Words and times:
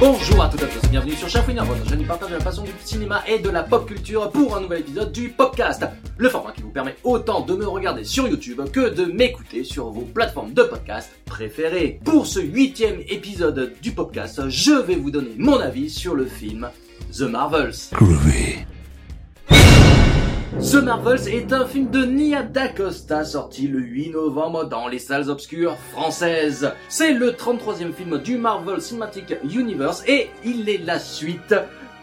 Bonjour 0.00 0.42
à 0.42 0.48
toutes 0.48 0.62
et 0.62 0.64
à 0.64 0.66
tous 0.66 0.84
et 0.84 0.90
bienvenue 0.90 1.14
sur 1.14 1.28
Chafouine 1.28 1.60
votre 1.60 1.88
chaîne 1.88 1.98
qui 2.00 2.04
partage 2.04 2.30
la 2.30 2.38
passion 2.38 2.64
du 2.64 2.72
cinéma 2.84 3.22
et 3.28 3.38
de 3.38 3.48
la 3.48 3.62
pop 3.62 3.86
culture 3.86 4.30
pour 4.30 4.56
un 4.56 4.60
nouvel 4.60 4.80
épisode 4.80 5.12
du 5.12 5.28
podcast. 5.28 5.84
Le 6.18 6.28
format 6.28 6.52
qui 6.52 6.62
vous 6.62 6.70
permet 6.70 6.96
autant 7.04 7.40
de 7.42 7.54
me 7.54 7.66
regarder 7.66 8.02
sur 8.02 8.26
YouTube 8.26 8.60
que 8.72 8.92
de 8.92 9.04
m'écouter 9.04 9.62
sur 9.62 9.90
vos 9.90 10.02
plateformes 10.02 10.52
de 10.52 10.62
podcast 10.62 11.12
préférées. 11.24 12.00
Pour 12.04 12.26
ce 12.26 12.40
huitième 12.40 13.00
épisode 13.08 13.74
du 13.80 13.92
podcast, 13.92 14.48
je 14.48 14.72
vais 14.72 14.96
vous 14.96 15.10
donner 15.10 15.34
mon 15.38 15.60
avis 15.60 15.90
sur 15.90 16.14
le 16.14 16.26
film 16.26 16.68
The 17.12 17.22
Marvels. 17.22 17.92
The 20.60 20.74
Marvels 20.74 21.28
est 21.28 21.52
un 21.52 21.66
film 21.66 21.90
de 21.90 22.04
Nia 22.04 22.42
DaCosta 22.42 23.24
sorti 23.24 23.68
le 23.68 23.80
8 23.80 24.10
novembre 24.10 24.64
dans 24.64 24.86
les 24.86 24.98
salles 24.98 25.30
obscures 25.30 25.76
françaises. 25.92 26.70
C'est 26.88 27.14
le 27.14 27.30
33e 27.30 27.92
film 27.92 28.18
du 28.18 28.36
Marvel 28.36 28.80
Cinematic 28.80 29.34
Universe 29.44 30.04
et 30.06 30.28
il 30.44 30.68
est 30.68 30.84
la 30.84 30.98
suite 30.98 31.54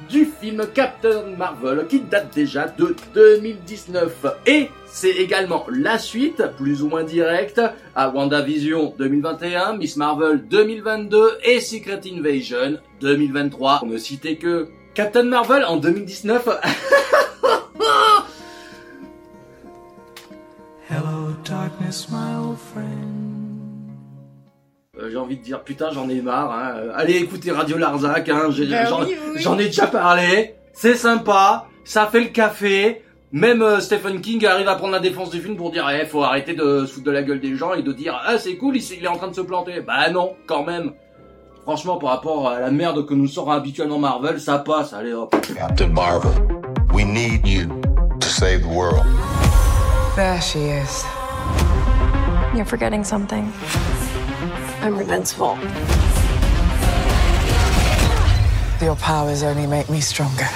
du 0.10 0.26
film 0.26 0.66
Captain 0.74 1.36
Marvel 1.38 1.86
qui 1.88 2.00
date 2.00 2.34
déjà 2.34 2.68
de 2.68 2.96
2019. 3.14 4.26
Et 4.48 4.70
c'est 4.88 5.12
également 5.12 5.66
la 5.72 6.00
suite, 6.00 6.42
plus 6.58 6.82
ou 6.82 6.88
moins 6.88 7.04
directe, 7.04 7.62
à 7.96 8.10
WandaVision 8.10 8.96
2021, 8.98 9.78
Miss 9.78 9.96
Marvel 9.96 10.44
2022 10.50 11.38
et 11.44 11.60
Secret 11.60 12.02
Invasion 12.12 12.80
2023. 13.02 13.80
Pour 13.80 13.88
ne 13.88 13.98
citer 13.98 14.38
que 14.38 14.70
Captain 14.96 15.24
Marvel 15.24 15.64
en 15.66 15.78
2019. 15.78 16.50
Euh, 25.00 25.10
j'ai 25.10 25.18
envie 25.18 25.38
de 25.38 25.44
dire 25.44 25.64
putain 25.64 25.90
j'en 25.92 26.10
ai 26.10 26.22
marre. 26.22 26.52
Hein. 26.52 26.74
Euh, 26.76 26.92
Allez 26.96 27.18
écoutez 27.18 27.52
Radio 27.52 27.78
Larzac, 27.78 28.28
hein. 28.30 28.50
Bah 28.50 28.86
j'en 28.86 29.04
oui, 29.06 29.16
oui, 29.36 29.64
ai 29.64 29.68
déjà 29.68 29.88
parlé. 29.88 30.56
C'est 30.74 30.96
sympa, 30.96 31.68
ça 31.84 32.08
fait 32.08 32.22
le 32.22 32.28
café. 32.28 33.04
Même 33.32 33.62
euh, 33.62 33.80
Stephen 33.80 34.22
King 34.22 34.46
arrive 34.46 34.68
à 34.68 34.76
prendre 34.76 34.94
la 34.94 35.00
défense 35.00 35.30
du 35.30 35.40
film 35.40 35.56
pour 35.56 35.72
dire 35.72 35.88
eh, 35.90 36.06
faut 36.06 36.24
arrêter 36.24 36.54
de 36.54 36.86
se 36.86 36.94
foutre 36.94 37.06
de 37.06 37.12
la 37.12 37.22
gueule 37.22 37.40
des 37.40 37.56
gens 37.56 37.74
et 37.74 37.84
de 37.84 37.94
dire 37.94 38.20
ah 38.26 38.38
c'est 38.40 38.56
cool 38.58 38.76
il 38.78 39.04
est 39.04 39.08
en 39.08 39.18
train 39.18 39.28
de 39.28 39.36
se 39.36 39.42
planter. 39.42 39.82
Bah 39.82 40.10
non 40.10 40.36
quand 40.48 40.64
même. 40.64 40.94
Franchement 41.64 41.98
par 41.98 42.10
rapport 42.10 42.50
à 42.50 42.60
la 42.60 42.72
merde 42.72 43.06
que 43.06 43.14
nous 43.14 43.28
sort 43.28 43.52
habituellement 43.52 44.00
Marvel 44.00 44.42
ça 44.42 44.60
passe. 44.60 44.94
Allez 44.94 45.14
hop. 45.14 45.36
Captain 45.56 45.88
Marvel, 45.90 46.32
we 46.94 47.06
need 47.06 47.48
you 47.48 47.68
to 48.20 48.28
save 48.28 48.64
the 48.64 48.76
world. 48.76 49.06
There 50.16 50.42
she 50.42 50.58
is. 50.58 51.06
You're 52.60 52.66
forgetting 52.66 53.06
something. 53.06 53.54
I'm 54.82 55.00
invincible. 55.00 55.58
Your 58.82 58.98
powers 58.98 59.44
only 59.44 59.66
make 59.66 59.90
me 59.90 60.02
stronger. 60.02 60.50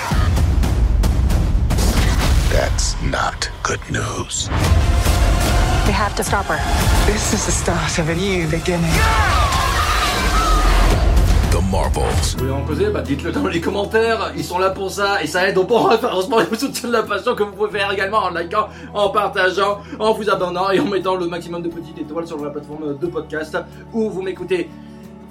That's 2.52 3.02
not 3.04 3.50
good 3.64 3.80
news. 3.90 4.50
We 5.88 5.94
have 5.94 6.14
to 6.18 6.26
stop 6.26 6.48
her. 6.48 6.60
This 7.10 7.34
is 7.34 7.46
the 7.46 7.54
start 7.54 7.98
of 7.98 8.10
a 8.10 8.16
new 8.16 8.50
beginning. 8.50 8.92
The 8.92 9.43
Marvels. 11.96 12.14
Vous 12.34 12.40
voulez 12.40 12.52
en 12.52 12.62
causer 12.66 12.90
Bah 12.90 13.02
dites-le 13.02 13.32
dans 13.32 13.48
les 13.48 13.62
commentaires, 13.62 14.32
ils 14.36 14.44
sont 14.44 14.58
là 14.58 14.70
pour 14.70 14.92
ça 14.92 15.22
et 15.24 15.28
ça 15.28 15.48
aide 15.48 15.58
au 15.58 15.64
bon 15.64 15.84
référencement 15.84 16.40
et 16.42 16.46
au 16.52 16.56
soutien 16.56 16.90
de 16.90 16.94
la 16.94 17.04
passion 17.04 17.36
que 17.36 17.44
vous 17.44 17.52
pouvez 17.52 17.80
faire 17.80 17.92
également 17.92 18.20
en 18.20 18.30
likant, 18.32 18.68
en 18.94 19.10
partageant, 19.10 19.80
en 20.00 20.14
vous 20.14 20.30
abonnant 20.30 20.72
et 20.72 20.80
en 20.80 20.86
mettant 20.86 21.16
le 21.16 21.28
maximum 21.28 21.62
de 21.62 21.70
petites 21.70 21.98
étoiles 21.98 22.28
sur 22.28 22.44
la 22.44 22.50
plateforme 22.50 22.98
de 22.98 23.08
podcast 23.08 23.58
où 23.94 24.10
vous 24.10 24.22
m'écoutez. 24.22 24.70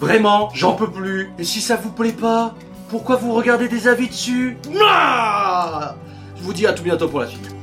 Vraiment, 0.00 0.50
j'en 0.54 0.72
peux 0.72 0.90
plus. 0.90 1.30
Et 1.38 1.44
si 1.44 1.60
ça 1.60 1.76
vous 1.76 1.90
plaît 1.90 2.12
pas, 2.12 2.54
pourquoi 2.88 3.16
vous 3.16 3.32
regardez 3.32 3.68
des 3.68 3.86
avis 3.88 4.08
dessus? 4.08 4.56
Mouah 4.70 5.94
Je 6.36 6.42
vous 6.42 6.52
dis 6.52 6.66
à 6.66 6.72
tout 6.72 6.82
bientôt 6.82 7.08
pour 7.08 7.20
la 7.20 7.26
suite. 7.28 7.54